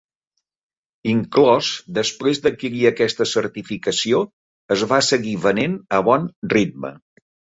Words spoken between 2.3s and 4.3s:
d'adquirir aquesta certificació